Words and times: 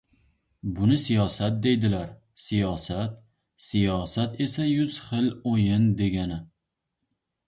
Buni 0.77 0.97
siyosat 1.05 1.57
deydilar, 1.65 2.07
siyosat! 2.45 3.13
Siyosat 3.67 4.31
esa 4.47 4.65
yuz 4.75 4.93
xil 5.09 5.27
o'yin 5.53 5.85
degani! 6.01 6.39